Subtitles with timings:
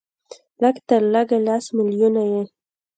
[0.61, 2.41] لږ تر لږه لس ملیونه یې